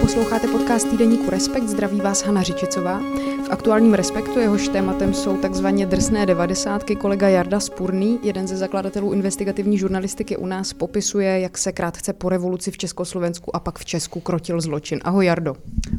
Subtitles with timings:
[0.00, 2.98] Posloucháte podcast týdeníku Respekt, zdraví vás Hana Řičicová.
[3.46, 6.96] V aktuálním Respektu jehož tématem jsou takzvaně drsné devadesátky.
[6.96, 12.28] Kolega Jarda Spurný, jeden ze zakladatelů investigativní žurnalistiky u nás, popisuje, jak se krátce po
[12.28, 15.00] revoluci v Československu a pak v Česku krotil zločin.
[15.04, 15.56] Ahoj Jardo.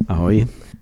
[0.08, 0.46] Ahoj.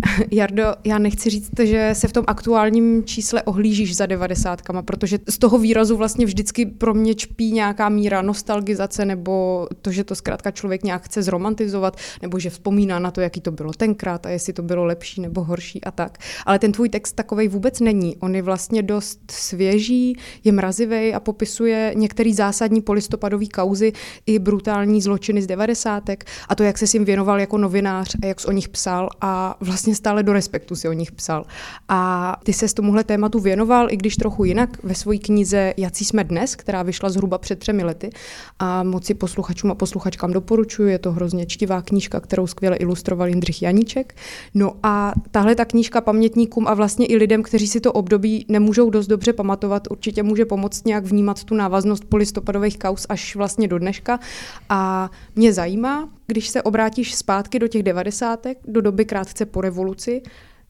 [0.30, 5.38] Jardo, já nechci říct, že se v tom aktuálním čísle ohlížíš za devadesátkama, protože z
[5.38, 10.50] toho výrazu vlastně vždycky pro mě čpí nějaká míra nostalgizace nebo to, že to zkrátka
[10.50, 14.52] člověk nějak chce zromantizovat, nebo že vzpomíná na to, jaký to bylo tenkrát a jestli
[14.52, 16.18] to bylo lepší nebo horší a tak.
[16.46, 18.16] Ale ten tvůj text takovej vůbec není.
[18.16, 23.92] On je vlastně dost svěží, je mrazivý a popisuje některé zásadní polistopadové kauzy
[24.26, 28.40] i brutální zločiny z devadesátek a to, jak se jim věnoval jako novinář a jak
[28.40, 31.44] jsi o nich psal a vlastně stále do respektu si o nich psal.
[31.88, 36.04] A ty se s tomuhle tématu věnoval, i když trochu jinak, ve své knize Jací
[36.04, 38.10] jsme dnes, která vyšla zhruba před třemi lety.
[38.58, 43.62] A moci posluchačům a posluchačkám doporučuji, je to hrozně čtivá knížka, kterou skvěle ilustroval Jindřich
[43.62, 44.14] Janíček.
[44.54, 48.90] No a tahle ta knížka pamětníkům a vlastně i lidem, kteří si to období nemůžou
[48.90, 53.78] dost dobře pamatovat, určitě může pomoct nějak vnímat tu návaznost polistopadových kaus až vlastně do
[53.78, 54.20] dneška.
[54.68, 59.75] A mě zajímá, když se obrátíš zpátky do těch devadesátek, do doby krátce po revoluci,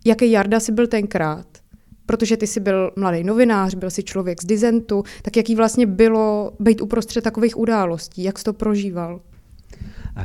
[0.05, 1.47] jaký Jarda si byl tenkrát?
[2.07, 6.53] Protože ty jsi byl mladý novinář, byl jsi člověk z dizentu, tak jaký vlastně bylo
[6.61, 8.23] být uprostřed takových událostí?
[8.23, 9.21] Jak jsi to prožíval?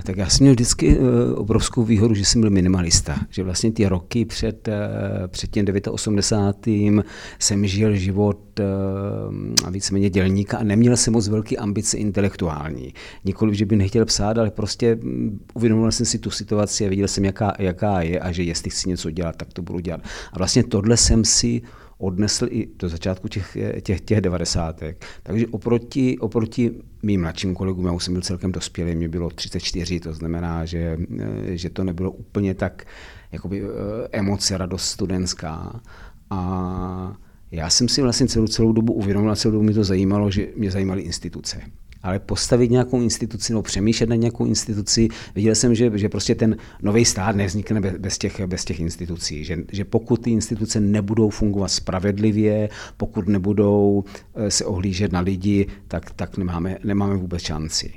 [0.03, 3.17] Tak já jsem měl vždycky eh, obrovskou výhodu, že jsem byl minimalista.
[3.30, 4.80] Že vlastně ty roky před, eh,
[5.28, 7.03] před tím 89.
[7.39, 12.94] jsem žil život eh, víceméně dělníka a neměl jsem moc velký ambice intelektuální.
[13.25, 17.08] Nikoliv, že bych nechtěl psát, ale prostě mm, uvědomil jsem si tu situaci a viděl
[17.08, 20.02] jsem, jaká, jaká je a že jestli chci něco dělat, tak to budu dělat.
[20.34, 21.62] A vlastně tohle jsem si
[22.02, 25.06] odnesl i do začátku těch, těch, těch devadesátek.
[25.24, 26.72] Takže oproti, oproti
[27.03, 30.98] mým mladším kolegům, já už jsem byl celkem dospělý, mě bylo 34, to znamená, že,
[31.46, 32.86] že to nebylo úplně tak
[33.31, 33.68] jakoby, eh,
[34.12, 35.81] emoce, radost studentská.
[36.30, 37.18] A
[37.52, 40.48] já jsem si vlastně celou, celou dobu uvědomil a celou dobu mi to zajímalo, že
[40.56, 41.62] mě zajímaly instituce
[42.03, 46.57] ale postavit nějakou instituci nebo přemýšlet na nějakou instituci, viděl jsem, že, že prostě ten
[46.81, 49.45] nový stát nevznikne bez těch, bez těch institucí.
[49.45, 54.03] Že, že pokud ty instituce nebudou fungovat spravedlivě, pokud nebudou
[54.35, 57.94] eh, se ohlížet na lidi, tak, tak nemáme, nemáme vůbec šanci.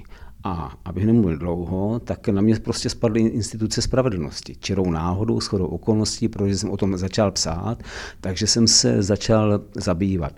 [0.47, 4.57] A abych nemluvil dlouho, tak na mě prostě spadly instituce spravedlnosti.
[4.61, 7.83] Čirou náhodou, shodou okolností, protože jsem o tom začal psát,
[8.21, 10.33] takže jsem se začal zabývat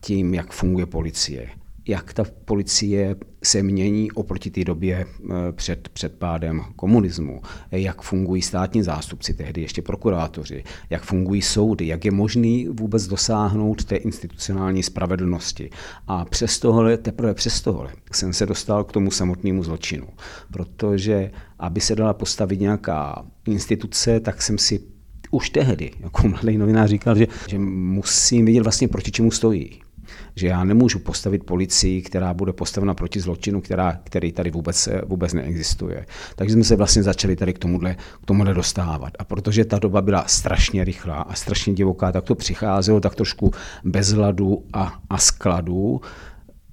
[0.00, 1.48] tím, jak funguje policie,
[1.88, 8.42] jak ta policie se mění oproti té době eh, před, před pádem komunismu, jak fungují
[8.42, 14.82] státní zástupci, tehdy ještě prokurátoři, jak fungují soudy, jak je možný vůbec dosáhnout té institucionální
[14.82, 15.70] spravedlnosti.
[16.06, 20.06] A přes tohle, teprve přes tohle jsem se dostal k tomu samotnému zločinu.
[20.52, 24.80] Protože aby se dala postavit nějaká instituce, tak jsem si
[25.30, 29.80] už tehdy, jako mladý novinář, říkal, že, že musím vědět vlastně, proti čemu stojí
[30.36, 35.32] že já nemůžu postavit policii, která bude postavena proti zločinu, která, který tady vůbec, vůbec
[35.32, 36.06] neexistuje.
[36.36, 39.12] Takže jsme se vlastně začali tady k tomuhle, k tomuhle dostávat.
[39.18, 43.50] A protože ta doba byla strašně rychlá a strašně divoká, tak to přicházelo tak trošku
[43.84, 46.00] bez hladu a, a skladu,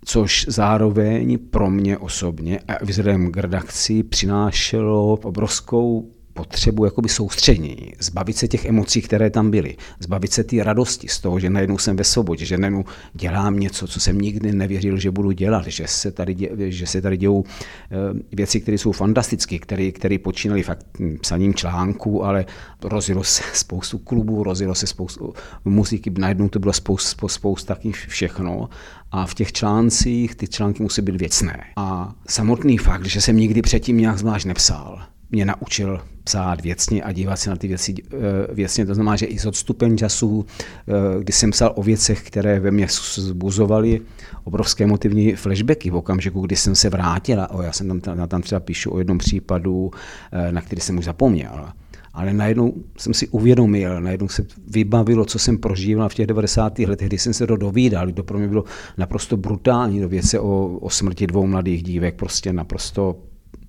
[0.06, 8.38] což zároveň pro mě osobně a vzhledem k redakci přinášelo obrovskou potřebu jakoby soustředění, zbavit
[8.38, 11.96] se těch emocí, které tam byly, zbavit se té radosti z toho, že najednou jsem
[11.96, 16.12] ve svobodě, že najednou dělám něco, co jsem nikdy nevěřil, že budu dělat, že se
[16.12, 20.86] tady, dě, že se tady dějou eh, věci, které jsou fantastické, které, které počínaly fakt
[21.22, 22.46] psaním článků, ale
[22.84, 25.34] rozjelo se spoustu klubů, rozjelo se spoustu
[25.66, 27.78] muziky, najednou to bylo spousta, spousta
[28.08, 28.70] všechno
[29.12, 31.64] a v těch článcích ty články musí být věcné.
[31.76, 37.12] A samotný fakt, že jsem nikdy předtím nějak zvlášť nepsal, mě naučil psát věcně a
[37.12, 38.86] dívat se na ty věci eh, věcně.
[38.86, 42.72] To znamená, že i s odstupem času, eh, kdy jsem psal o věcech, které ve
[42.72, 44.02] mně zbuzovaly
[44.44, 48.60] obrovské motivní flashbacky v okamžiku, kdy jsem se vrátil, a já jsem tam, tam třeba
[48.60, 49.92] píšu o jednom případu,
[50.32, 51.72] eh, na který jsem už zapomněl.
[52.14, 56.80] Ale najednou jsem si uvědomil, najednou se vybavilo, co jsem prožíval v těch 90.
[56.80, 58.12] letech, kdy jsem se to dovídal.
[58.12, 58.64] To pro mě bylo
[58.98, 60.02] naprosto brutální.
[60.02, 63.16] Do věce o, o smrti dvou mladých dívek, prostě naprosto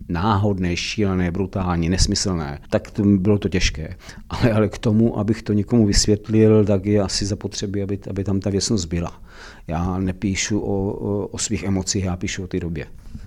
[0.08, 3.96] náhodné, šílené, brutální, nesmyslné, tak to bylo to těžké.
[4.28, 8.40] Ale, ale k tomu, abych to někomu vysvětlil, tak je asi zapotřebí, aby, aby tam
[8.40, 9.20] ta věcnost byla.
[9.67, 12.87] Já nepíšu o, o, o svých emocích, já píšu o té době.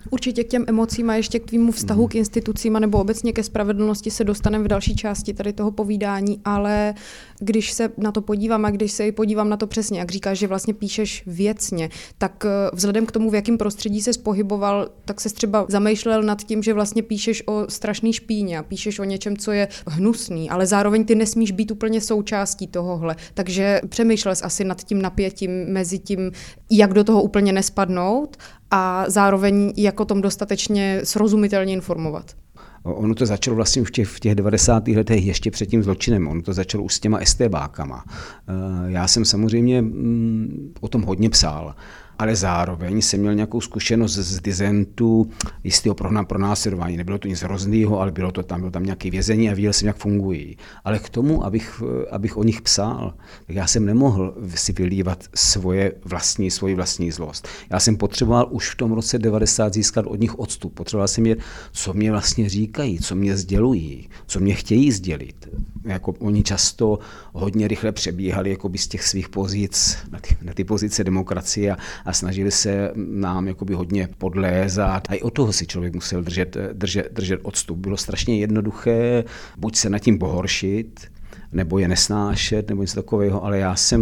[0.09, 2.07] Určitě k těm emocím a ještě k tvýmu vztahu mm.
[2.07, 6.93] k institucím nebo obecně ke spravedlnosti se dostaneme v další části tady toho povídání, ale
[7.39, 10.37] když se na to podívám a když se i podívám na to přesně, jak říkáš,
[10.37, 15.21] že vlastně píšeš věcně, tak eh, vzhledem k tomu, v jakém prostředí se pohyboval, tak
[15.21, 19.37] se třeba zamýšlel nad tím, že vlastně píšeš o strašný špíně a píšeš o něčem,
[19.37, 23.15] co je hnusný, ale zároveň ty nesmíš být úplně součástí tohohle.
[23.33, 26.31] Takže přemýšlel jsi asi nad tím napětím mezi tím,
[26.71, 28.37] jak do toho úplně nespadnout
[28.71, 32.35] a zároveň jak o tom dostatečně srozumitelně informovat.
[32.83, 34.87] Ono to začalo vlastně už v těch, v těch 90.
[34.87, 36.27] letech ještě před tím zločinem.
[36.27, 38.03] Ono to začalo už s těma STBákama.
[38.07, 38.53] Eh,
[38.91, 41.75] já jsem samozřejmě mm, o tom hodně psal
[42.21, 45.29] ale zároveň jsem měl nějakou zkušenost z dizentu
[45.63, 45.95] jistého
[46.27, 46.97] pronásledování.
[46.97, 49.87] Nebylo to nic hroznýho, ale bylo to tam, bylo tam nějaké vězení a viděl jsem,
[49.87, 50.57] jak fungují.
[50.83, 51.81] Ale k tomu, abych,
[52.11, 53.13] abych o nich psal,
[53.47, 57.47] tak já jsem nemohl si vylívat svoje vlastní, svoji vlastní zlost.
[57.69, 60.73] Já jsem potřeboval už v tom roce 90 získat od nich odstup.
[60.73, 61.35] Potřeboval jsem je,
[61.71, 65.49] co mě vlastně říkají, co mě sdělují, co mě chtějí sdělit.
[65.83, 66.99] Jako oni často
[67.33, 71.77] hodně rychle přebíhali jako z těch svých pozic na ty, na ty pozice demokracie a,
[72.05, 75.07] a a snažili se nám jakoby hodně podlézat.
[75.09, 77.77] A i od toho si člověk musel držet, držet, držet odstup.
[77.77, 79.23] Bylo strašně jednoduché
[79.57, 81.11] buď se nad tím pohoršit,
[81.51, 84.01] nebo je nesnášet, nebo něco takového, ale já jsem,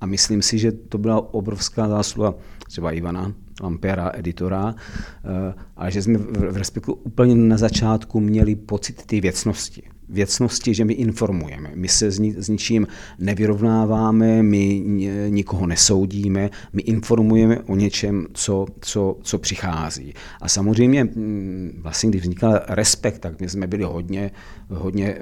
[0.00, 2.34] a myslím si, že to byla obrovská zásluha
[2.66, 3.32] třeba Ivana
[3.62, 9.82] Lampera, editora, eh, ale že jsme v respektu úplně na začátku měli pocit té věcnosti
[10.10, 11.70] věcnosti, že my informujeme.
[11.74, 12.86] My se s, ni, s ničím
[13.18, 14.82] nevyrovnáváme, my
[15.28, 20.14] nikoho nesoudíme, my informujeme o něčem, co, co, co přichází.
[20.40, 24.30] A samozřejmě mm, vlastně, když vznikal respekt, tak my jsme byli hodně,
[24.68, 25.18] hodně eh,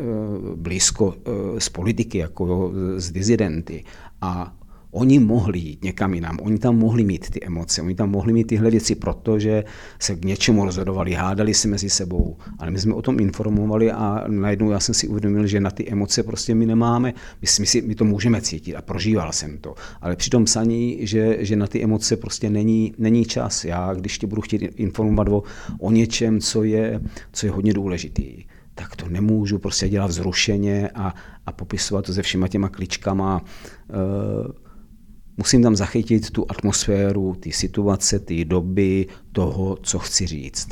[0.57, 1.15] blízko
[1.59, 3.85] z eh, politiky, jako z dizidenty.
[4.21, 4.58] A
[4.91, 8.45] Oni mohli jít někam jinam, oni tam mohli mít ty emoce, oni tam mohli mít
[8.45, 9.65] tyhle věci, protože
[9.99, 14.25] se k něčemu rozhodovali, hádali si mezi sebou, ale my jsme o tom informovali a
[14.29, 17.83] najednou já jsem si uvědomil, že na ty emoce prostě my nemáme, my, my, si,
[17.83, 21.67] my to můžeme cítit a prožíval jsem to, ale při tom psaní, že, že na
[21.67, 23.65] ty emoce prostě není, není čas.
[23.65, 25.43] Já, když tě budu chtít informovat o,
[25.79, 27.01] o něčem, co je,
[27.33, 28.45] co je hodně důležitý,
[28.75, 31.15] tak to nemůžu prostě dělat vzrušeně a,
[31.47, 33.43] a popisovat to se všema těma kličkama.
[33.89, 34.53] Uh,
[35.39, 40.69] musím tam zachytit tu atmosféru, ty situace, ty doby, toho, co chci říct.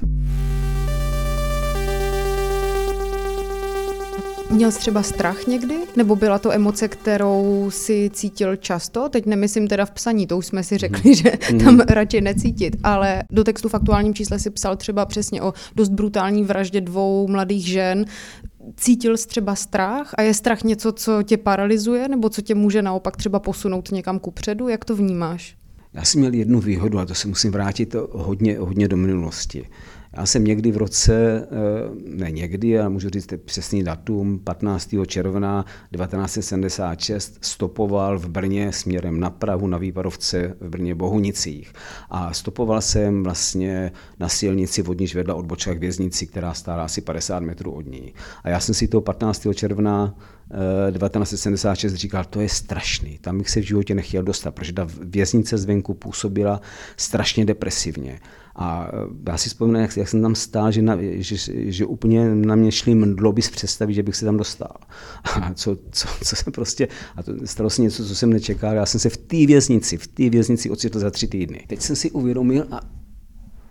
[4.51, 5.75] Měl jsi třeba strach někdy?
[5.97, 9.09] Nebo byla to emoce, kterou si cítil často?
[9.09, 11.59] Teď nemyslím teda v psaní, to už jsme si řekli, že mhm.
[11.59, 15.89] tam radši necítit, ale do textu v aktuálním čísle si psal třeba přesně o dost
[15.89, 18.05] brutální vraždě dvou mladých žen
[18.77, 22.83] cítil jsi třeba strach a je strach něco, co tě paralyzuje nebo co tě může
[22.83, 24.69] naopak třeba posunout někam ku předu?
[24.69, 25.57] Jak to vnímáš?
[25.93, 29.69] Já jsem měl jednu výhodu a to se musím vrátit hodně, hodně do minulosti.
[30.17, 31.57] Já jsem někdy v roce, eh,
[32.05, 35.07] ne někdy, ale můžu říct přesný datum, 15.
[35.07, 41.73] června 1976 stopoval v Brně směrem na Prahu na Výparovce v Brně Bohunicích.
[42.11, 47.01] A stopoval jsem vlastně na silnici od níž vedla odbočka k věznici, která stála asi
[47.01, 48.15] 50 metrů od ní.
[48.45, 49.47] A já jsem si toho 15.
[49.55, 50.15] června
[50.93, 54.87] 1976 eh, říkal, to je strašný, tam bych se v životě nechtěl dostat, protože ta
[55.01, 56.61] věznice zvenku působila
[56.97, 58.21] strašně depresivně.
[58.59, 58.91] A
[59.29, 61.37] já si vzpomínám, jak, jak jsem tam stál, že, na, že,
[61.71, 64.73] že úplně na mě šli mdloby z představy, že bych se tam dostal.
[65.25, 68.87] A co, co, co se prostě, a to stalo se něco, co jsem nečekal, já
[68.87, 71.65] jsem se v té věznici, v té věznici ocitl za tři týdny.
[71.67, 72.81] Teď jsem si uvědomil a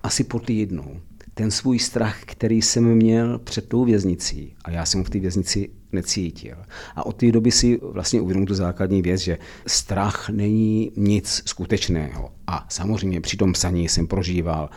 [0.04, 1.02] asi po týdnu,
[1.34, 5.70] ten svůj strach, který jsem měl před tou věznicí, a já jsem v té věznici
[5.96, 6.56] necítil.
[6.96, 9.38] A od té doby si vlastně uvědomil tu základní věc, že
[9.68, 12.32] strach není nic skutečného.
[12.48, 14.70] A samozřejmě při tom psaní jsem prožíval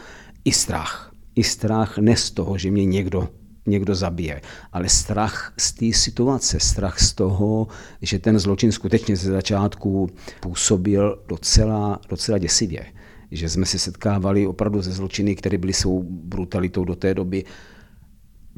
[0.44, 1.12] i strach.
[1.34, 3.28] I strach ne z toho, že mě někdo
[3.68, 4.40] někdo zabije,
[4.72, 7.66] ale strach z té situace, strach z toho,
[8.02, 10.10] že ten zločin skutečně ze začátku
[10.40, 12.87] působil docela, docela děsivě.
[13.30, 17.44] Že jsme se setkávali opravdu ze zločiny, které byly svou brutalitou do té doby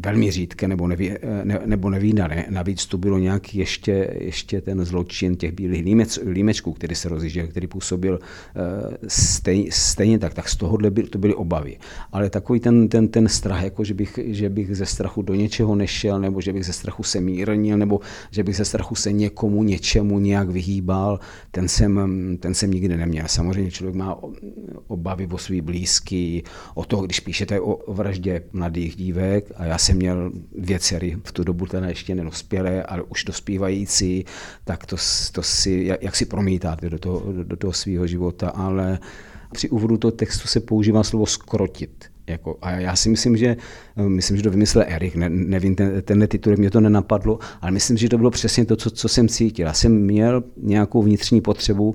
[0.07, 1.11] velmi řídké nebo, neví,
[1.45, 2.47] ne, nebo nevídané.
[2.50, 7.47] Navíc tu bylo nějaký ještě, ještě ten zločin těch bílých límec, límečků, který se rozjížděl,
[7.47, 11.78] který působil uh, stej, stejně tak, tak z tohohle by, to byly obavy.
[12.12, 15.75] Ale takový ten, ten, ten strach, jako že bych, že bych ze strachu do něčeho
[15.75, 19.62] nešel, nebo že bych ze strachu se mírnil, nebo že bych ze strachu se někomu,
[19.62, 23.25] něčemu nějak vyhýbal, ten jsem, ten jsem nikdy neměl.
[23.26, 24.19] Samozřejmě člověk má
[24.87, 26.42] obavy o svý blízký,
[26.75, 31.16] o to, když píšete o vraždě mladých dívek, a já jsem jsem měl dvě dcery,
[31.25, 34.25] v tu dobu teda ještě nenospělé, ale už dospívající,
[34.64, 34.97] tak to,
[35.32, 38.99] to si, jak, jak si promítáte do toho, do toho svého života, ale
[39.52, 42.04] při úvodu toho textu se používá slovo skrotit.
[42.26, 43.56] Jako, a já si myslím, že
[43.97, 47.97] myslím, že to vymyslel Erik, ne, nevím, ten, tenhle titulek mě to nenapadlo, ale myslím,
[47.97, 49.66] že to bylo přesně to, co, co jsem cítil.
[49.66, 51.94] Já jsem měl nějakou vnitřní potřebu,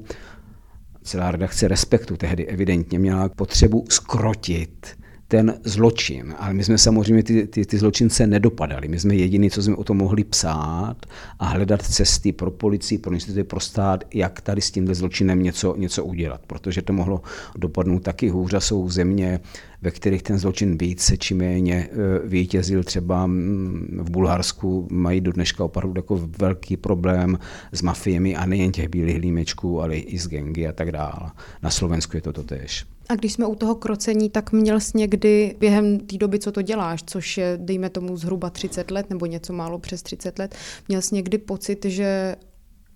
[1.03, 6.35] celá redakce Respektu tehdy evidentně měla potřebu skrotit ten zločin.
[6.39, 8.87] Ale my jsme samozřejmě ty, ty, ty zločince nedopadali.
[8.87, 10.95] My jsme jediní, co jsme o tom mohli psát
[11.39, 15.75] a hledat cesty pro policii, pro instituty, pro stát, jak tady s tímhle zločinem něco,
[15.77, 16.41] něco udělat.
[16.47, 17.21] Protože to mohlo
[17.57, 18.55] dopadnout taky hůř.
[18.59, 19.39] Jsou země,
[19.81, 22.83] ve kterých ten zločin více či méně e, vítězil.
[22.83, 27.39] Třeba mm, v Bulharsku mají do dneška opravdu jako velký problém
[27.71, 31.31] s mafiemi a nejen těch bílých límečků, ale i s gengy a tak dále.
[31.63, 32.94] Na Slovensku je to totéž.
[33.09, 36.61] A když jsme u toho krocení, tak měl jsi někdy během té doby, co to
[36.61, 40.55] děláš, což je, dejme tomu, zhruba 30 let nebo něco málo přes 30 let,
[40.87, 42.35] měl jsi někdy pocit, že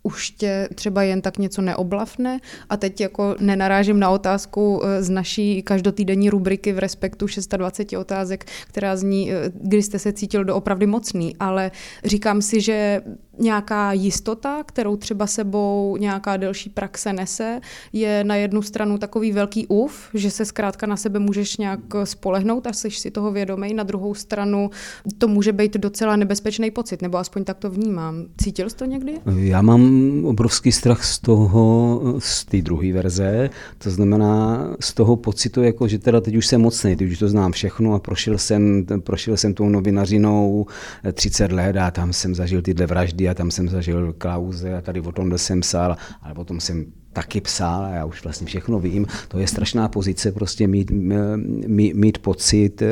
[0.04, 2.40] už tě třeba jen tak něco neoblavne
[2.70, 8.46] a teď jako nenarážím na otázku eh, z naší každotýdenní rubriky v Respektu 620 otázek,
[8.68, 11.72] která zní, eh, kdy jste se cítil doopravdy mocný, ale
[12.06, 13.02] říkám si, že
[13.40, 17.62] nějaká jistota, kterou třeba sebou nějaká delší praxe nese,
[17.94, 22.68] je na jednu stranu takový velký úv, že se zkrátka na sebe můžeš nějak spolehnout
[22.68, 23.74] a jsi si toho vědomý.
[23.74, 24.70] Na druhou stranu
[25.18, 28.26] to může být docela nebezpečný pocit, nebo aspoň tak to vnímám.
[28.42, 29.14] Cítil jsi to někdy?
[29.38, 35.64] Já mám obrovský strach z toho, z té druhé verze, to znamená z toho pocitu,
[35.64, 38.86] jako že teda teď už jsem mocný, teď už to znám všechno a prošel jsem,
[39.00, 40.66] prošel jsem tou novinařinou
[41.14, 45.02] 30 let a tam jsem zažil tyhle vraždy a tam jsem zažil Klauze a tady
[45.02, 49.06] o tomhle jsem psal, ale potom jsem taky psal a já už vlastně všechno vím.
[49.28, 52.84] To je strašná pozice prostě mít, mít, mít, pocit,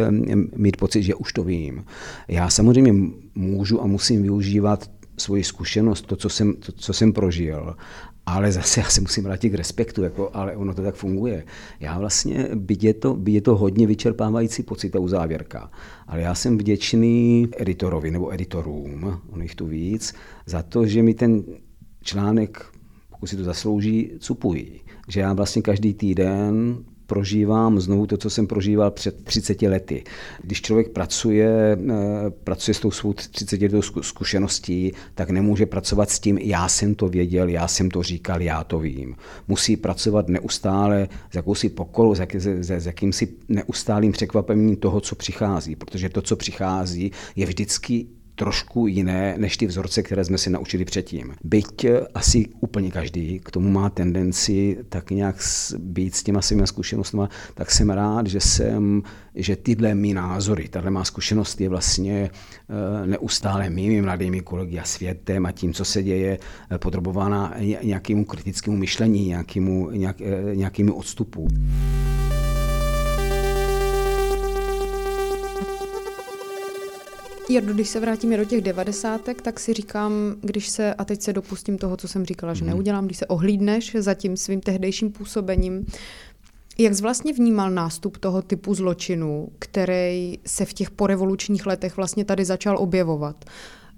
[0.56, 1.86] mít pocit, že už to vím.
[2.28, 2.94] Já samozřejmě
[3.36, 7.76] můžu a musím využívat svoji zkušenost, to, co jsem, to, co jsem prožil,
[8.30, 11.46] ale zase já se musím vrátit k respektu, jako, ale ono to tak funguje.
[11.80, 15.72] Já vlastně, byť je to, byť je to hodně vyčerpávající pocit a uzávěrka,
[16.08, 20.14] ale já jsem vděčný editorovi nebo editorům, on jich tu víc,
[20.46, 21.44] za to, že mi ten
[22.02, 22.66] článek,
[23.10, 24.82] pokud si to zaslouží, cupují.
[25.08, 26.78] Že já vlastně každý týden
[27.08, 30.04] prožívám znovu to, co jsem prožíval před 30 lety.
[30.44, 36.20] Když člověk pracuje, eh, pracuje s tou svou 30 letou zkušeností, tak nemůže pracovat s
[36.20, 39.16] tím, já jsem to věděl, já jsem to říkal, já to vím.
[39.48, 45.16] Musí pracovat neustále s jakousi pokorou, s, jak, s, s jakýmsi neustálým překvapením toho, co
[45.16, 50.50] přichází, protože to, co přichází, je vždycky trošku jiné než ty vzorce, které jsme si
[50.50, 51.34] naučili předtím.
[51.44, 55.36] Byť eh, asi úplně každý k tomu má tendenci tak nějak
[55.78, 57.22] být s těma svými zkušenostmi,
[57.54, 59.04] tak jsem rád, že jsem,
[59.36, 64.84] že tyhle mý názory, tahle má zkušenost je vlastně eh, neustále mými mladými kolegy a
[64.84, 66.38] světem a tím, co se děje,
[66.72, 67.54] eh, podrobována
[67.84, 70.22] nějakému kritickému myšlení, nějakému, nějak,
[70.54, 71.48] nějakému odstupu.
[77.50, 80.12] Jardo, když se vrátíme do těch devadesátek, tak si říkám,
[80.42, 82.70] když se, a teď se dopustím toho, co jsem říkala, že mm.
[82.70, 85.86] neudělám, když se ohlídneš za tím svým tehdejším působením,
[86.78, 92.26] jak jsi vlastně vnímal nástup toho typu zločinu, který se v těch porevolučních letech vlastně
[92.26, 93.46] tady začal objevovat?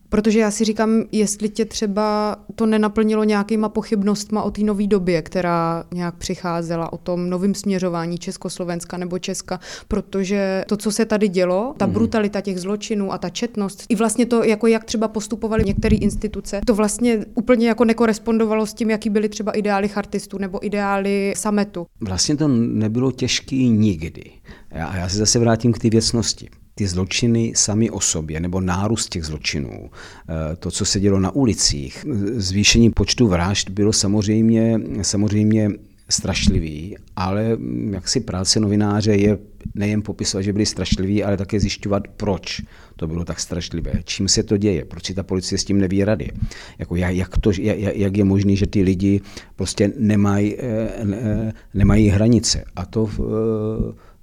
[0.10, 5.22] Protože já si říkám, jestli tě třeba to nenaplnilo nějakýma pochybnostma o té nové době,
[5.22, 11.28] která nějak přicházela, o tom novém směřování Československa nebo Česka, protože to, co se tady
[11.28, 11.94] dělo, ta mm.
[11.94, 16.62] brutalita těch zločinů a ta četnost, i vlastně to, jako jak třeba postupovaly některé instituce,
[16.66, 21.86] to vlastně úplně jako nekorespondovalo s tím, jaký byly třeba ideály chartistů nebo ideály sametu.
[22.02, 24.24] Vlastně to nebylo těžký nikdy.
[24.72, 29.10] A já se zase vrátím k té věcnosti ty zločiny sami o sobě, nebo nárůst
[29.10, 32.06] těch zločinů, eh, to, co se dělo na ulicích,
[32.36, 35.70] zvýšení počtu vražd bylo samozřejmě, samozřejmě
[36.10, 37.58] strašlivý, ale
[37.92, 39.38] jak si práce novináře je
[39.76, 42.62] nejen popisovat, že byli strašliví, ale také zjišťovat, proč
[42.96, 46.04] to bylo tak strašlivé, čím se to děje, proč si ta policie s tím neví
[46.04, 46.32] rady.
[46.80, 47.52] Jako jak, to,
[47.94, 49.22] jak je možné, že ty lidi
[49.56, 52.64] prostě nemají, eh, nemají hranice.
[52.76, 53.10] A to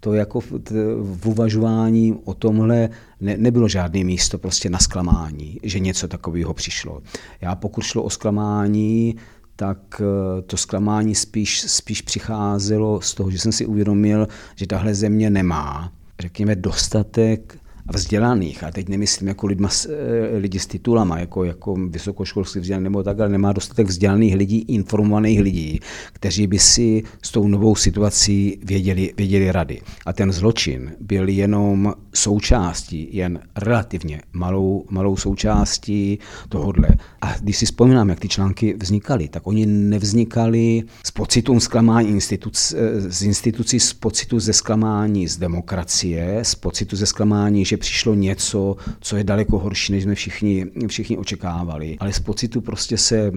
[0.00, 0.53] to jako v,
[1.00, 2.88] v uvažování o tomhle
[3.21, 7.03] ne, nebylo žádné místo prostě na zklamání, že něco takového přišlo.
[7.41, 9.17] Já pokud šlo o zklamání,
[9.57, 14.95] tak eh, to zklamání spíš, spíš přicházelo z toho, že jsem si uvědomil, že tahle
[14.95, 17.59] země nemá, řekněme, dostatek
[17.95, 23.02] vzdělaných, a teď nemyslím jako lidma, eh, lidi s titulama, jako, jako vysokoškolský vzdělaný nebo
[23.02, 25.81] tak, ale nemá dostatek vzdělaných lidí, informovaných lidí,
[26.12, 29.81] kteří by si s tou novou situací věděli, věděli rady.
[30.07, 36.88] A ten zločin byl jenom součástí, jen relativně malou, malou součástí tohodle.
[37.21, 42.75] A když si vzpomínám, jak ty články vznikaly, tak oni nevznikaly z pocitu zklamání instituc,
[42.97, 48.76] z institucí, z pocitu ze zklamání z demokracie, z pocitu ze zklamání, že přišlo něco,
[49.00, 53.33] co je daleko horší, než jsme všichni, všichni očekávali, ale z pocitu prostě se,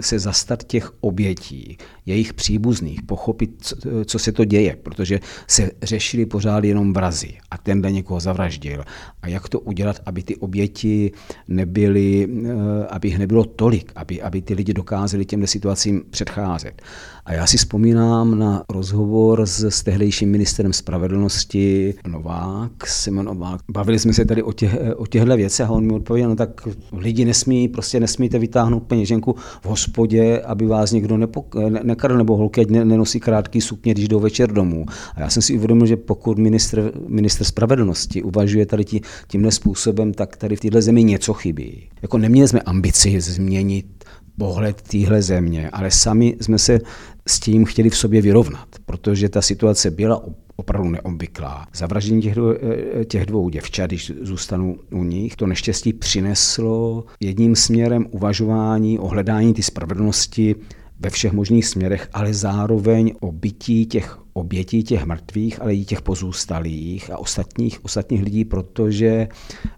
[0.00, 3.72] se zastat těch obětí, jejich příbuzných, pochopit,
[4.04, 8.84] co, se to děje, protože se řešili pořád jenom vrazy a ten den někoho zavraždil.
[9.22, 11.12] A jak to udělat, aby ty oběti
[11.48, 16.82] nebyly, eh, aby jich nebylo tolik, aby, aby ty lidi dokázali těmhle situacím předcházet.
[17.24, 23.60] A já si vzpomínám na rozhovor s, s tehdejším ministrem spravedlnosti Novák, Simon Novák.
[23.68, 26.68] Bavili jsme se tady o, těch, o těchto věcech a on mi odpověděl, no tak
[26.92, 32.36] lidi nesmí, prostě nesmíte vytáhnout peněženku v hospodě, aby vás někdo nepok- ne, nekradl, nebo
[32.36, 34.86] holky, ať nenosí krátký sukně, když jdou večer domů.
[35.14, 40.12] A já jsem si uvědomil, že pokud ministr, ministr spravedlnosti uvažuje tady tí, tímhle způsobem,
[40.12, 41.88] tak tady v této zemi něco chybí.
[42.02, 43.99] Jako neměli jsme ambici změnit
[44.40, 46.78] pohled téhle země, ale sami jsme se
[47.26, 50.22] s tím chtěli v sobě vyrovnat, protože ta situace byla
[50.56, 51.66] opravdu neobvyklá.
[51.74, 52.54] Zavraždění těch dvou,
[53.00, 59.08] eh, těch dvou děvčat, když zůstanu u nich, to neštěstí přineslo jedním směrem uvažování o
[59.08, 60.56] hledání ty spravedlnosti
[61.00, 66.02] ve všech možných směrech, ale zároveň o bytí těch obětí těch mrtvých, ale i těch
[66.02, 69.28] pozůstalých a ostatních, ostatních lidí, protože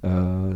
[0.05, 0.11] uh,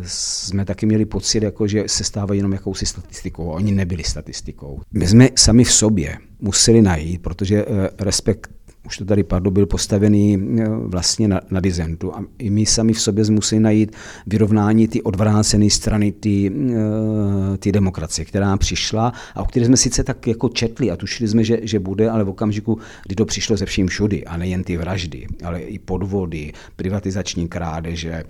[0.05, 3.47] jsme taky měli pocit, jako, že se stávají jenom jakousi statistikou.
[3.47, 4.81] Oni nebyli statistikou.
[4.93, 8.56] My jsme sami v sobě museli najít, protože uh, respekt
[8.87, 12.15] už to tady padlo, byl postavený eh, vlastně na, na dizentu.
[12.15, 13.95] A i my sami v sobě musíme najít
[14.27, 20.03] vyrovnání ty odvrácené strany ty, eh, ty demokracie, která přišla a o které jsme sice
[20.03, 23.57] tak jako četli a tušili jsme, že, že bude, ale v okamžiku, kdy to přišlo
[23.57, 28.23] ze vším všudy, a nejen ty vraždy, ale i podvody, privatizační krádeže, eh,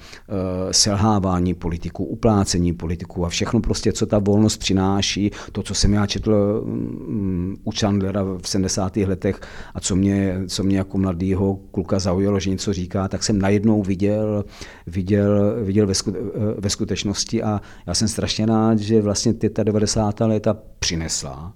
[0.72, 6.06] selhávání politiků, uplácení politiků a všechno prostě, co ta volnost přináší, to, co jsem já
[6.06, 8.98] četl mm, u Chandlera v 70.
[8.98, 9.40] letech
[9.74, 13.84] a co mě co mě jako mladýho kluka zaujalo, že něco říká, tak jsem najednou
[13.84, 14.46] viděl,
[14.88, 15.94] viděl, viděl ve,
[16.58, 20.20] ve skutečnosti a já jsem strašně rád, že vlastně ta 90.
[20.20, 21.54] léta přinesla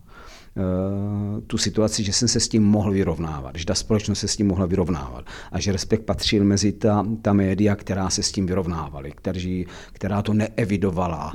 [0.57, 4.35] eh, tu situaci, že jsem se s tím mohl vyrovnávat, že ta společnost se s
[4.35, 8.45] tím mohla vyrovnávat a že respekt patřil mezi ta, ta média, která se s tím
[8.45, 9.13] vyrovnávaly,
[9.93, 11.31] která to neevidovala.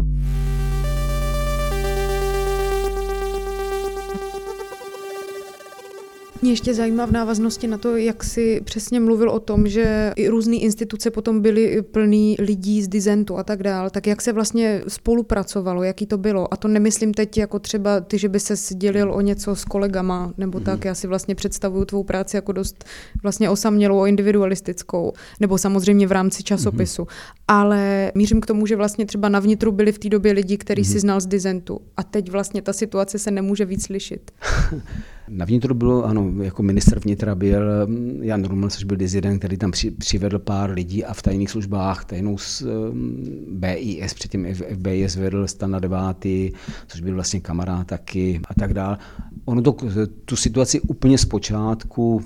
[6.43, 10.29] Mě ještě zajímá v návaznosti na to, jak si přesně mluvil o tom, že i
[10.29, 14.83] různé instituce potom byly plný lidí z dizentu a tak dál, tak jak se vlastně
[14.89, 16.55] spolupracovalo, jaký to bylo?
[16.55, 20.33] A to nemyslím teď jako třeba ty, že by se dělil o něco s kolegama,
[20.39, 20.89] nebo tak, mhm.
[20.89, 22.85] já si vlastně představuju tvou práci jako dost
[23.23, 27.03] vlastně osamělou, individualistickou, nebo samozřejmě v rámci časopisu.
[27.03, 27.43] Mm-hmm.
[27.49, 30.83] Ale mířím k tomu, že vlastně třeba na vnitru byli v té době lidi, který
[30.83, 30.93] mm-hmm.
[30.93, 31.81] si znal z dizentu.
[31.97, 34.31] A teď vlastně ta situace se nemůže víc lišit.
[35.29, 39.57] Na vnitru bylo, ano, jako minister vnitra byl mm, Jan Ruml, což byl dizident, který
[39.57, 42.63] tam při, přivedl pár lidí a v tajných službách, tajnou z
[42.93, 46.53] mm, BIS, předtím FBIS vedl Stana Devátý,
[46.87, 48.99] což byl vlastně kamarád taky a tak dál.
[49.45, 49.77] Ono to,
[50.25, 52.23] tu situaci úplně zpočátku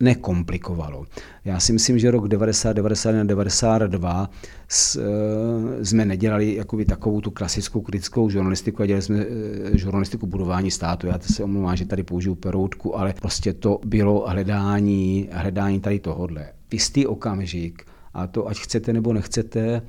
[0.00, 1.06] nekomplikovalo.
[1.44, 4.30] Já si myslím, že rok 90, 91, 92
[4.68, 9.26] s, e, jsme nedělali jakoby takovou tu klasickou kritickou žurnalistiku a dělali jsme e,
[9.78, 11.06] žurnalistiku budování státu.
[11.06, 16.46] Já se omlouvám, že tady použiju peroutku, ale prostě to bylo hledání, hledání tady tohodle.
[16.68, 17.84] V jistý okamžik,
[18.14, 19.82] a to ať chcete nebo nechcete,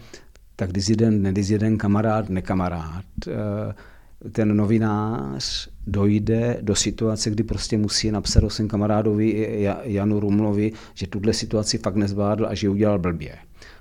[0.56, 3.34] tak dizident, nedizident, kamarád, nekamarád, e,
[4.32, 11.08] ten novinář dojde do situace, kdy prostě musí napsat o svém kamarádovi Janu Rumlovi, že
[11.08, 13.36] tuhle situaci fakt nezvládl a že ji udělal blbě.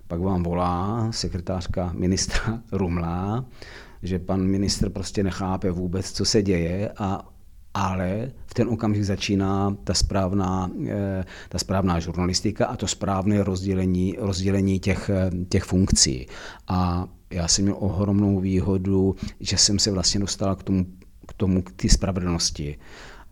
[0.09, 3.45] Pak vám volá sekretářka ministra Rumla,
[4.03, 7.29] že pan ministr prostě nechápe vůbec, co se děje a
[7.75, 14.17] ale v ten okamžik začíná ta správná, eh, ta správná žurnalistika a to správné rozdělení,
[14.19, 16.27] rozdělení těch, eh, těch funkcí.
[16.69, 20.87] A já jsem měl ohromnou výhodu, že jsem se vlastně dostal k tomu,
[21.29, 22.79] k tomu, k té spravedlnosti.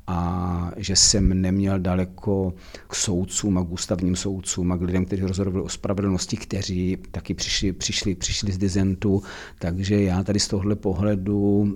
[0.06, 2.54] A že jsem neměl daleko
[2.88, 7.34] k soudcům a k ústavním soudcům a k lidem, kteří rozhodovali o spravedlnosti, kteří taky
[7.34, 9.22] přišli, přišli, přišli z dizentu,
[9.58, 11.66] takže já tady z tohle pohledu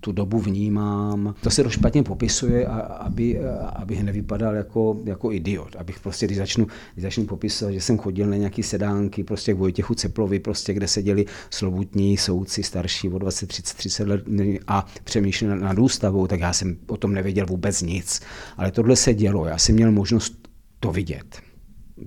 [0.00, 1.34] tu dobu vnímám.
[1.40, 3.40] To se to špatně popisuje, aby,
[3.76, 5.76] abych nevypadal jako, jako idiot.
[5.76, 9.58] Abych prostě, když začnu, když začnu popisovat, že jsem chodil na nějaké sedánky prostě k
[9.58, 14.24] Vojtěchu Ceplovi, prostě, kde seděli slobutní soudci starší o 20, 30, 30 let
[14.66, 18.20] a přemýšleli nad ústavou, tak já jsem o tom nevěděl vůbec nic.
[18.56, 20.48] Ale tohle se dělo, já jsem měl možnost
[20.80, 21.49] to vidět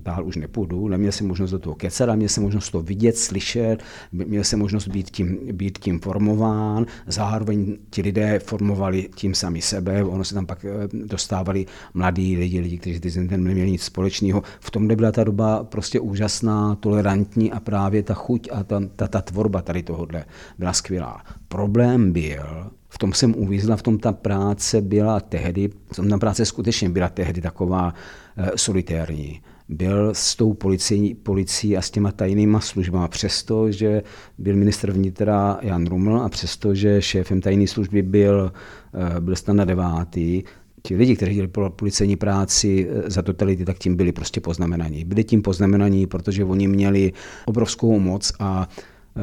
[0.02, 3.16] dál už nepůjdu, neměl jsem možnost do toho kecat, ale měl jsem možnost to vidět,
[3.16, 3.76] slyšet,
[4.12, 10.04] měl jsem možnost být tím, být tím formován, zároveň ti lidé formovali tím sami sebe,
[10.04, 14.42] ono se tam pak eh, dostávali mladí lidi, lidi, kteří ten neměli nic společného.
[14.60, 19.08] V tom byla ta doba prostě úžasná, tolerantní a právě ta chuť a ta, ta,
[19.08, 20.24] ta tvorba tady tohohle
[20.58, 21.24] byla skvělá.
[21.48, 26.18] Problém byl, v tom jsem uvízla, v tom ta práce byla tehdy, v tom ta
[26.18, 27.94] práce skutečně byla tehdy taková
[28.38, 34.02] uh, solitérní byl s tou policií, policií a s těma tajnýma službama, přesto, že
[34.38, 38.52] byl ministr vnitra Jan Ruml a přesto, že šéfem tajné služby byl,
[38.94, 40.42] eh, byl Stana Devátý,
[40.82, 45.04] ti lidi, kteří dělali policejní práci eh, za totality, tak tím byli prostě poznamenaní.
[45.04, 47.12] Byli tím poznamenaní, protože oni měli
[47.44, 48.68] obrovskou moc a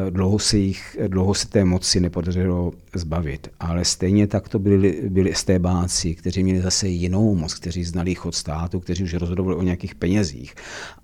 [0.09, 5.31] Dlouho se, jich, dlouho se té moci nepodařilo zbavit, ale stejně tak to byli, byli
[5.31, 9.95] estébáci, kteří měli zase jinou moc, kteří znali chod státu, kteří už rozhodovali o nějakých
[9.95, 10.55] penězích.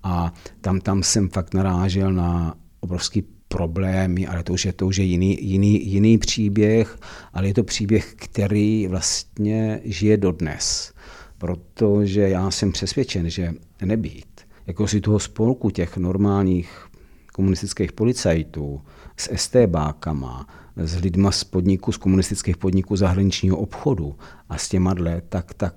[0.03, 4.97] A tam, tam jsem fakt narážel na obrovský problémy, ale to už je, to už
[4.97, 6.97] je jiný, jiný, jiný příběh,
[7.33, 10.93] ale je to příběh, který vlastně žije dodnes.
[11.37, 13.53] Protože já jsem přesvědčen, že
[13.85, 16.87] nebýt jako si toho spolku těch normálních
[17.37, 18.81] komunistických policajtů,
[19.17, 24.15] s STBákama, s lidma z podniku, z komunistických podniků zahraničního obchodu
[24.49, 25.73] a s těma dle, tak, tak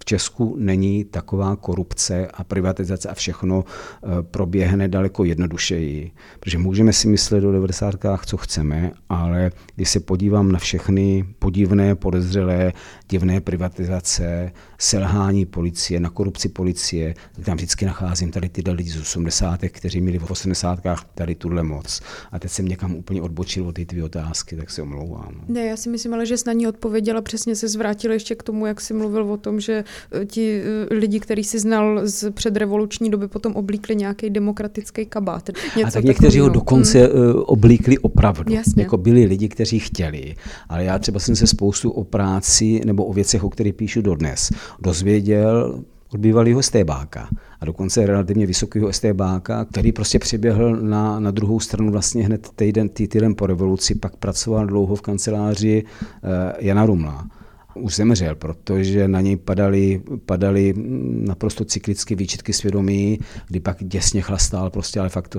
[0.00, 6.10] v Česku není taková korupce a privatizace a všechno eh, proběhne daleko jednodušeji.
[6.40, 7.94] Protože můžeme si myslet do 90.
[8.26, 12.72] co chceme, ale když se podívám na všechny podivné, podezřelé,
[13.08, 19.00] divné privatizace, selhání policie, na korupci policie, tak tam vždycky nacházím tady ty lidi z
[19.00, 19.60] 80.
[19.68, 20.80] kteří měli v 80.
[21.14, 22.00] tady tuhle moc.
[22.32, 25.44] A teď jsem někam úplně odbočil od ty dvě otázky, tak se omlouvám.
[25.48, 28.42] Ne, já si myslím ale, že jsi na ní odpověděla, přesně se zvrátil ještě k
[28.42, 29.84] tomu, jak jsi mluvil o tom, že
[30.26, 35.50] ti eh, lidi, který si znal z předrevoluční doby, potom oblíkli nějaký demokratický kabát.
[35.76, 37.42] Něco a tak někteří ho dokonce hmm.
[37.46, 38.52] oblíkli opravdu.
[38.52, 38.82] Jasně.
[38.82, 40.34] Jako byli lidi, kteří chtěli.
[40.68, 44.50] Ale já třeba jsem se spoustu o práci nebo o věcech, o kterých píšu dodnes,
[44.80, 45.80] dozvěděl
[46.14, 47.28] od bývalého stébáka
[47.60, 52.88] a dokonce relativně vysokého stébáka, který prostě přiběhl na, na druhou stranu vlastně hned týden,
[52.88, 57.26] týden po revoluci, pak pracoval dlouho v kanceláři eh, Jana Rumla
[57.74, 60.74] už zemřel, protože na něj padaly, padaly
[61.10, 65.38] naprosto cyklicky výčitky svědomí, kdy pak děsně chlastal, prostě, ale fakt to,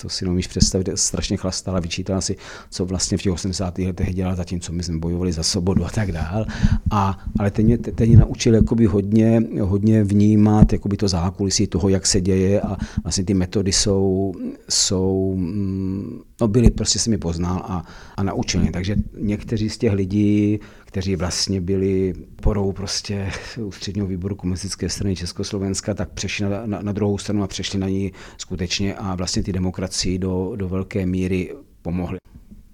[0.00, 2.36] to si nemůžeš představit, strašně chlastal a vyčítal si,
[2.70, 3.78] co vlastně v těch 80.
[3.78, 6.46] letech dělal, zatímco my jsme bojovali za svobodu a tak dál.
[6.90, 11.88] A, ale ten mě, ten mě naučil jakoby hodně, hodně vnímat jakoby to zákulisí toho,
[11.88, 14.32] jak se děje a vlastně ty metody jsou,
[14.68, 17.84] jsou mm, no byly, prostě jsem je poznal a,
[18.16, 18.72] a naučil mě.
[18.72, 23.30] Takže někteří z těch lidí, kteří vlastně byli porou prostě
[23.64, 27.88] ústředního výboru komunistické strany Československa, tak přešli na, na, na druhou stranu a přešli na
[27.88, 32.18] ní skutečně a vlastně ty demokracii do, do velké míry pomohly.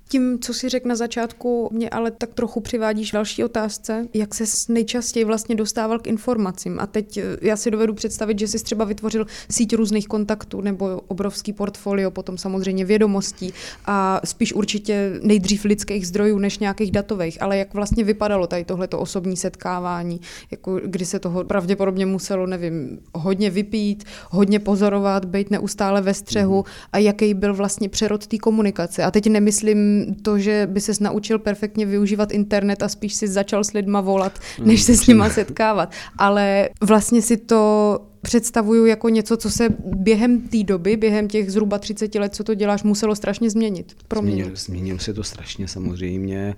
[0.08, 4.44] Tím, co si řekl na začátku, mě ale tak trochu přivádíš další otázce, jak se
[4.72, 6.80] nejčastěji vlastně dostával k informacím.
[6.80, 11.00] A teď eh, já si dovedu představit, že jsi třeba vytvořil síť různých kontaktů nebo
[11.08, 13.52] obrovský portfolio, potom samozřejmě vědomostí
[13.86, 17.42] a spíš určitě nejdřív lidských zdrojů než nějakých datových.
[17.42, 22.98] Ale jak vlastně vypadalo tady tohleto osobní setkávání, jako kdy se toho pravděpodobně muselo, nevím,
[23.14, 26.64] hodně vypít, hodně pozorovat, být neustále ve střehu mhm.
[26.92, 29.02] a jaký byl vlastně přerod té komunikace.
[29.02, 33.64] A teď nemyslím to, že by ses naučil perfektně využívat internet a spíš si začal
[33.64, 35.92] s lidma volat, hmm, než se s nima setkávat.
[36.18, 41.78] Ale vlastně si to představuju jako něco, co se během té doby, během těch zhruba
[41.78, 43.96] 30 let, co to děláš, muselo strašně změnit.
[44.34, 46.54] Změnilo, změnilo se to strašně samozřejmě.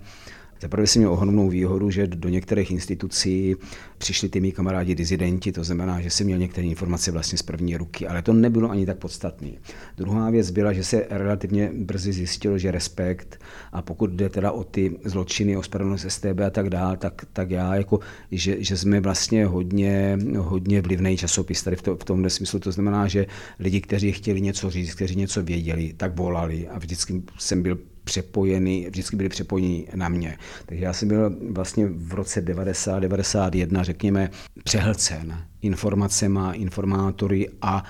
[0.61, 3.55] Zaprvé jsem měl ohromnou výhodu, že do některých institucí
[3.97, 7.77] přišli ty mý kamarádi dizidenti, to znamená, že jsem měl některé informace vlastně z první
[7.77, 9.49] ruky, ale to nebylo ani tak podstatné.
[9.97, 13.39] Druhá věc byla, že se relativně brzy zjistilo, že respekt
[13.71, 17.51] a pokud jde teda o ty zločiny, o spravedlnost STB a tak dále, tak, tak
[17.51, 17.99] já jako,
[18.31, 22.59] že, že jsme vlastně hodně, hodně vlivný časopis tady v, to, v tomhle smyslu.
[22.59, 23.25] To znamená, že
[23.59, 27.77] lidi, kteří chtěli něco říct, kteří něco věděli, tak volali a vždycky jsem byl
[28.09, 30.37] přepojený, vždycky byli přepojeni na mě.
[30.65, 34.29] Takže já jsem byl vlastně v roce 90, 91, řekněme,
[34.63, 37.83] přehlcen informacema, informátory a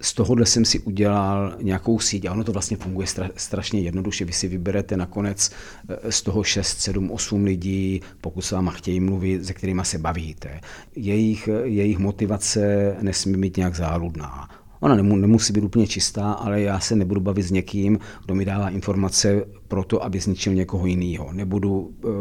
[0.00, 3.06] z tohohle jsem si udělal nějakou síť a ono to vlastně funguje
[3.36, 4.24] strašně jednoduše.
[4.24, 5.50] Vy si vyberete nakonec
[5.88, 9.98] eh, z toho 6, 7, 8 lidí, pokud se vám chtějí mluvit, se kterými se
[9.98, 10.60] bavíte.
[10.96, 14.48] Jejich, jejich motivace nesmí být nějak záludná.
[14.80, 18.70] Ona nemusí být úplně čistá, ale já se nebudu bavit s někým, kdo mi dává
[18.70, 21.32] informace pro to, aby zničil někoho jiného.
[21.32, 22.12] Nebudu uh,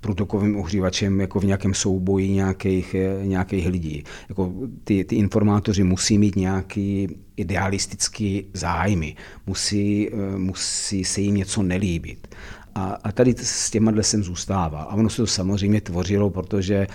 [0.00, 4.04] průtokovým ohřívačem jako v nějakém souboji nějakých, eh, nějakých lidí.
[4.28, 4.52] Jako
[4.84, 12.34] ty, ty informátoři musí mít nějaký idealistický zájmy, musí, uh, musí se jim něco nelíbit.
[12.74, 14.82] A, a tady s těma jsem zůstával.
[14.82, 16.86] A ono se to samozřejmě tvořilo, protože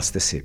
[0.00, 0.42] jste si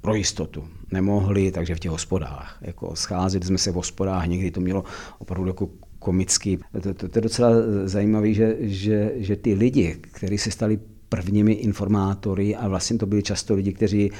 [0.00, 2.58] pro jistotu nemohli, takže v těch hospodách.
[2.60, 4.84] Jako scházet jsme se v hospodách, někdy to mělo
[5.18, 6.58] opravdu jako komický.
[6.82, 7.50] To, to, to je docela
[7.84, 13.22] zajímavé, že, že, že ty lidi, kteří se stali prvními informátory a vlastně to byli
[13.22, 14.10] často lidi, kteří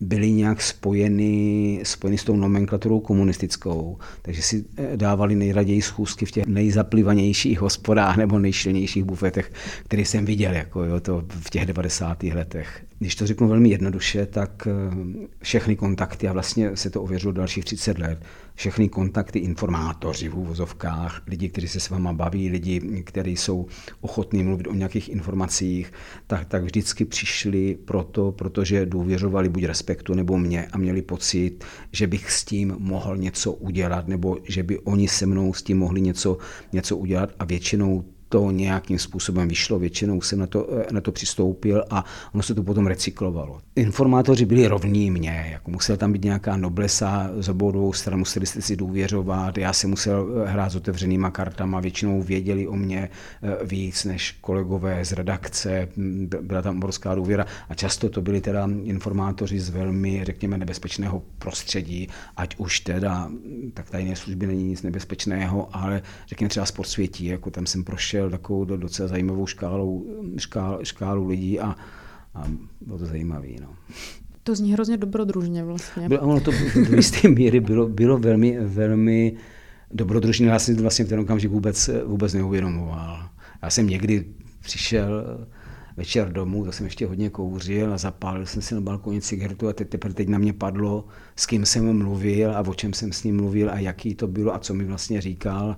[0.00, 6.30] byli nějak spojeni, spojeni s tou nomenklaturou komunistickou, takže si eh, dávali nejraději schůzky v
[6.30, 9.52] těch nejzaplivanějších hospodách nebo nejšilnějších bufetech,
[9.84, 12.22] které jsem viděl jako jo, to v těch 90.
[12.22, 12.84] letech.
[12.98, 14.72] Když to řeknu velmi jednoduše, tak eh,
[15.42, 21.22] všechny kontakty, a vlastně se to ověřilo dalších 30 let, všechny kontakty informátoři v úvozovkách,
[21.26, 23.66] lidi, kteří se s váma baví, lidi, kteří jsou
[24.00, 25.92] ochotní mluvit o nějakých informacích,
[26.26, 32.06] tak, tak vždycky přišli proto, protože důvěřovali buď respektu nebo mě a měli pocit, že
[32.06, 36.00] bych s tím mohl něco udělat, nebo že by oni se mnou s tím mohli
[36.00, 36.38] něco,
[36.72, 37.30] něco udělat.
[37.38, 42.42] A většinou to nějakým způsobem vyšlo, většinou jsem na to, na to přistoupil a ono
[42.42, 43.60] se to potom recyklovalo.
[43.76, 48.62] Informátoři byli rovní mě, jako musela tam být nějaká noblesa z obou stran, museli jste
[48.62, 53.08] si důvěřovat, já jsem musel hrát s otevřenýma kartama, většinou věděli o mě
[53.42, 55.88] eh, víc než kolegové z redakce,
[56.40, 62.08] byla tam obrovská důvěra a často to byli teda informátoři z velmi, řekněme, nebezpečného prostředí,
[62.36, 63.30] ať už teda,
[63.74, 68.38] tak tajné služby není nic nebezpečného, ale řekněme třeba sportsvětí, jako tam jsem prošel prošel
[68.38, 70.06] takovou docela zajímavou škálou,
[70.38, 71.76] škál, škálu lidí a,
[72.34, 72.44] a
[72.80, 73.48] bylo to zajímavé.
[73.60, 73.74] No.
[74.42, 76.08] To zní hrozně dobrodružně vlastně.
[76.08, 76.50] Bylo, ono to
[76.90, 79.36] do jisté míry bylo, bylo velmi, velmi
[79.90, 80.46] dobrodružné.
[80.46, 83.28] Já jsem vlastně v ten okamžik vůbec, vůbec neuvědomoval.
[83.62, 84.24] Já jsem někdy
[84.60, 85.24] přišel
[85.96, 89.72] večer domů, to jsem ještě hodně kouřil a zapálil jsem si na balkoně cigaretu a
[89.72, 91.04] teď, teprve teď na mě padlo,
[91.36, 94.54] s kým jsem mluvil a o čem jsem s ním mluvil a jaký to bylo
[94.54, 95.76] a co mi vlastně říkal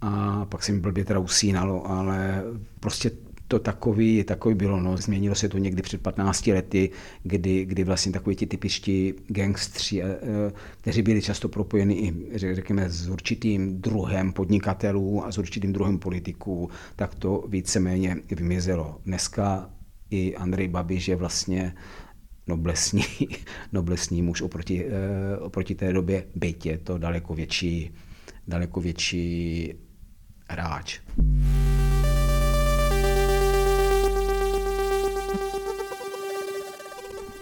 [0.00, 2.44] a pak se mi blbě teda usínalo, ale
[2.80, 3.10] prostě
[3.48, 4.80] to takový, takový bylo.
[4.80, 4.96] No.
[4.96, 6.90] Změnilo se to někdy před 15 lety,
[7.22, 13.08] kdy, kdy vlastně takový ti typičtí gangstři, eh, kteří byli často propojeni i, řekněme, s
[13.08, 19.00] určitým druhem podnikatelů a s určitým druhem politiků, tak to víceméně vymizelo.
[19.04, 19.70] Dneska
[20.10, 21.74] i Andrej Babiš je vlastně
[22.46, 23.02] noblesní,
[23.72, 27.90] noblesní muž oproti, eh, oproti té době, byť je to daleko větší,
[28.48, 29.74] daleko větší
[30.48, 31.00] hráč.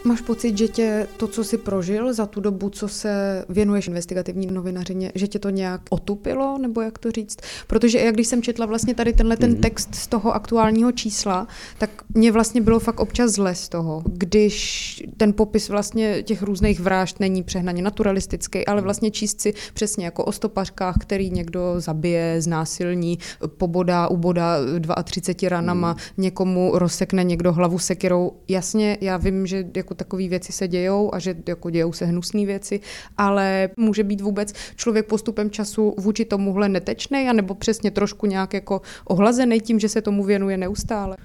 [0.05, 4.47] Máš pocit, že tě to, co jsi prožil za tu dobu, co se věnuješ investigativní
[4.47, 7.37] novinařině, že tě to nějak otupilo, nebo jak to říct?
[7.67, 9.61] Protože jak když jsem četla vlastně tady tenhle ten mhm.
[9.61, 15.03] text z toho aktuálního čísla, tak mě vlastně bylo fakt občas zle z toho, když
[15.17, 20.25] ten popis vlastně těch různých vražd není přehnaně naturalistický, ale vlastně číst si přesně jako
[20.25, 23.19] o stopařkách, který někdo zabije, znásilní,
[23.57, 24.57] pobodá, ubodá
[25.03, 26.23] 32 ranama, mm.
[26.23, 28.31] někomu rozsekne někdo hlavu sekirou.
[28.47, 32.45] Jasně, já vím, že jako takové věci se dějou a že jako dějou se hnusné
[32.45, 32.79] věci,
[33.17, 38.81] ale může být vůbec člověk postupem času vůči tomuhle netečný, anebo přesně trošku nějak jako
[39.05, 41.17] ohlazený tím, že se tomu věnuje neustále?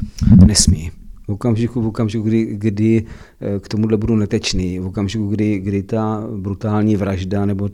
[0.47, 0.91] Nesmí.
[1.29, 3.07] V okamžiku, v okamžiku kdy, kdy
[3.41, 7.69] eh, k tomuhle budu netečný, v okamžiku, kdy, kdy ta brutální vražda nebo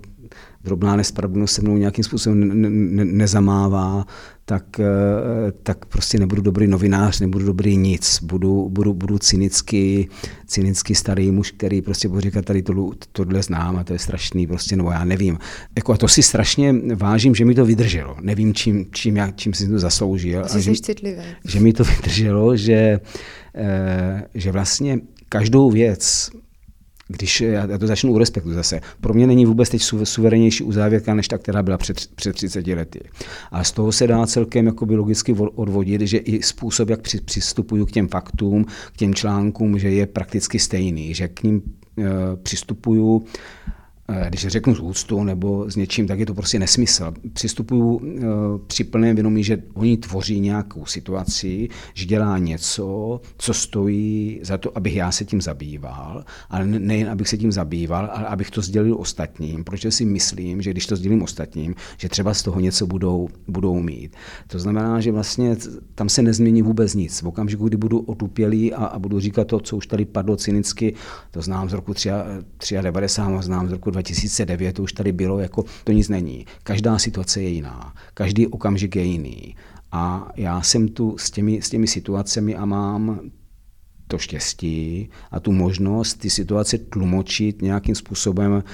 [0.65, 4.05] drobná nespravedlnost se mnou nějakým způsobem ne, ne, nezamává,
[4.49, 4.85] tak, eh,
[5.63, 8.21] tak prostě nebudu dobrý novinář, nebudu dobrý nic.
[8.23, 10.09] Budu, budu, budu cynický,
[10.47, 14.47] cynický starý muž, který prostě bude říkat, tady to, tohle znám a to je strašný,
[14.47, 15.39] prostě, nebo já nevím.
[15.77, 18.17] Jako a to si strašně vážím, že mi to vydrželo.
[18.21, 20.45] Nevím, čím, čím, já, čím si to zasloužil.
[20.45, 21.23] Jsi a že, citlivý.
[21.45, 23.01] že mi to vydrželo, že,
[23.55, 26.31] eh, že vlastně každou věc,
[27.09, 31.29] když já to začnu u respektu zase, pro mě není vůbec teď suverenější uzávěrka, než
[31.29, 33.01] ta, která byla před, před 30 lety.
[33.51, 37.87] A z toho se dá celkem jakoby logicky odvodit, že i způsob, jak při, přistupuju
[37.87, 41.63] k těm faktům, k těm článkům, že je prakticky stejný, že k ním
[41.99, 43.27] e, přistupuju
[43.69, 43.76] Eh,
[44.29, 47.15] když řeknu z úctu nebo s něčím, tak je to prostě nesmysl.
[47.33, 48.23] Přistupuju eh,
[48.67, 54.77] při plném vědomí, že oni tvoří nějakou situaci, že dělá něco, co stojí za to,
[54.77, 58.97] abych já se tím zabýval, ale nejen abych se tím zabýval, ale abych to sdělil
[58.99, 63.29] ostatním, protože si myslím, že když to sdělím ostatním, že třeba z toho něco budou,
[63.49, 64.17] budou mít.
[64.47, 65.57] To znamená, že vlastně
[65.95, 67.23] tam se nezmění vůbec nic.
[67.23, 70.95] V okamžiku, kdy budu otupělý a, a budu říkat to, co už tady padlo cynicky,
[71.31, 75.65] to znám z roku 93 a znám z roku 2009, to už tady bylo, jako
[75.85, 76.47] to nic není.
[76.63, 79.57] Každá situace je jiná, každý okamžik je jiný.
[79.93, 83.21] A já jsem tu s těmi, s těmi situacemi a mám
[84.09, 88.65] to štěstí a tu možnost ty situace tlumočit nějakým způsobem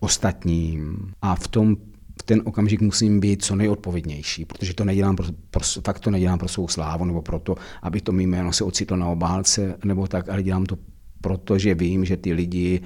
[0.00, 1.12] ostatním.
[1.22, 1.76] A v tom
[2.20, 6.38] v ten okamžik musím být co nejodpovědnější, protože to nedělám pro, pro, fakt to nedělám
[6.38, 10.28] pro svou slávu nebo proto, aby to mý jméno se ocitlo na obálce nebo tak,
[10.28, 10.78] ale dělám to
[11.20, 12.80] proto, že vím, že ty lidi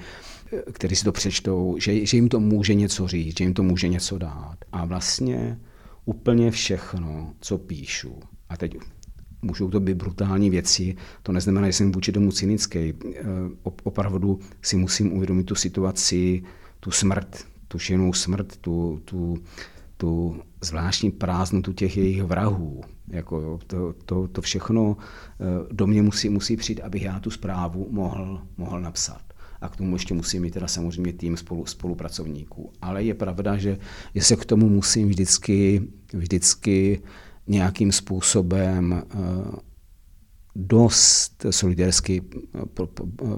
[0.71, 3.87] kteří si to přečtou, že, že jim to může něco říct, že jim to může
[3.87, 4.57] něco dát.
[4.71, 5.59] A vlastně
[6.05, 8.77] úplně všechno, co píšu, a teď
[9.41, 12.79] můžou to být brutální věci, to neznamená, že jsem vůči tomu cynický.
[12.79, 13.23] Eh,
[13.83, 16.43] opravdu si musím uvědomit tu situaci,
[16.79, 19.37] tu smrt, tu šenou smrt, tu, tu,
[19.97, 22.81] tu zvláštní prázdnotu těch jejich vrahů.
[23.07, 27.87] Jako to, to, to všechno eh, do mě musí, musí přijít, abych já tu zprávu
[27.91, 29.28] mohl, mohl napsat
[29.61, 32.71] a k tomu ještě musím mít teda samozřejmě tým spolu, spolupracovníků.
[32.81, 33.77] Ale je pravda, že,
[34.15, 35.81] že se k tomu musím vždycky,
[36.13, 37.01] vždycky
[37.47, 39.15] nějakým způsobem eh,
[40.55, 42.21] dost solidarsky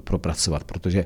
[0.04, 1.04] propracovat, protože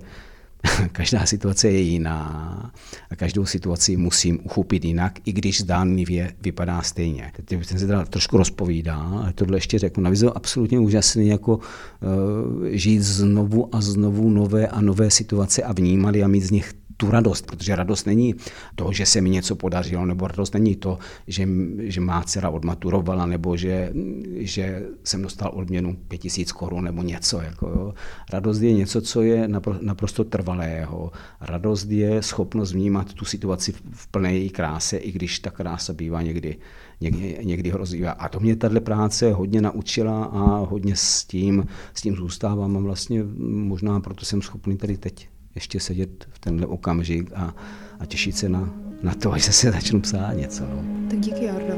[0.93, 2.73] každá situace je jiná
[3.11, 7.33] a každou situaci musím uchopit jinak, i když zdánlivě vypadá stejně.
[7.37, 10.03] Teď jsem se teda trošku rozpovídá, ale tohle ještě řeknu.
[10.03, 11.63] Navíc je absolutně úžasný jako uh,
[12.71, 17.11] žít znovu a znovu nové a nové situace a vnímat a mít z nich tu
[17.11, 18.35] radost, protože radost není
[18.75, 23.27] to, že se mi něco podařilo, nebo radost není to, že, že má dcera odmaturovala,
[23.27, 23.93] nebo že,
[24.37, 27.41] že jsem dostal odměnu 5000 korun nebo něco.
[27.41, 27.95] Jako, jo.
[28.33, 29.49] Radost je něco, co je
[29.81, 31.13] naprosto trvalého.
[31.41, 36.23] Radost je schopnost vnímat tu situaci v plné její kráse, i když ta krása bývá
[36.23, 36.57] někdy,
[37.01, 38.11] někdy, někdy hrozivá.
[38.11, 42.81] A to mě tahle práce hodně naučila a hodně s tím, s tím zůstávám a
[42.81, 47.55] vlastně možná proto jsem schopný tady teď ještě sedět v tenhle okamžik a,
[48.01, 50.63] a těšit se na, na to, až zase začnu psát něco.
[50.63, 51.09] No.
[51.11, 51.77] Tak díky, Jardo.